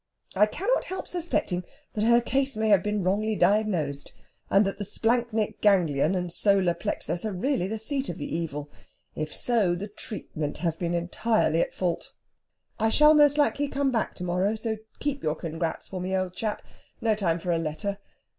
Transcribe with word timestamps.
I 0.35 0.47
cannot 0.47 0.85
help 0.85 1.07
suspecting 1.07 1.63
that 1.93 2.03
her 2.03 2.21
case 2.21 2.57
may 2.57 2.69
have 2.69 2.81
been 2.81 3.03
wrongly 3.03 3.35
diagnosed, 3.35 4.13
and 4.49 4.65
that 4.65 4.79
the 4.79 4.83
splanchnic 4.83 5.61
ganglion 5.61 6.15
and 6.15 6.31
solar 6.31 6.73
plexus 6.73 7.23
are 7.23 7.31
really 7.31 7.67
the 7.67 7.77
seat 7.77 8.09
of 8.09 8.17
the 8.17 8.25
evil. 8.25 8.71
If 9.15 9.31
so, 9.31 9.75
the 9.75 9.87
treatment 9.89 10.57
has 10.57 10.75
been 10.75 10.95
entirely 10.95 11.61
at 11.61 11.71
fault. 11.71 12.13
"I 12.79 12.89
shall 12.89 13.13
most 13.13 13.37
likely 13.37 13.67
be 13.67 13.79
back 13.91 14.15
to 14.15 14.23
morrow, 14.23 14.55
so 14.55 14.77
keep 14.97 15.21
your 15.21 15.35
congrats. 15.35 15.87
for 15.89 16.01
me, 16.01 16.17
old 16.17 16.33
chap. 16.35 16.63
No 16.99 17.13
time 17.13 17.37
for 17.37 17.51
a 17.51 17.59
letter. 17.59 17.99